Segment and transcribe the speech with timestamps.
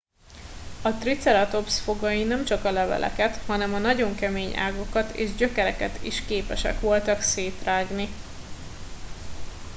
[0.81, 6.79] a triceratops fogai nemcsak a leveleket hanem a nagyon kemény ágakat és gyökereket is képesek
[6.79, 8.09] voltak szétrágni